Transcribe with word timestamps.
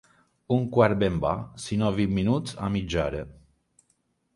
Un 0.55 0.63
quart 0.77 0.97
ben 1.03 1.19
bo, 1.25 1.35
sinó 1.67 1.93
vint 2.01 2.17
minuts 2.19 2.59
o 2.67 2.75
mitja 2.79 3.05
hora. 3.09 3.25